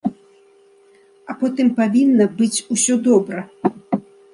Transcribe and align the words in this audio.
А 1.31 1.37
потым 1.43 1.67
павінна 1.83 2.25
быць 2.41 2.53
усё 2.73 2.93
добра. 3.11 3.49